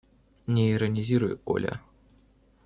Не 0.47 0.71
иронизируй, 0.73 1.37
Оля. 1.45 1.79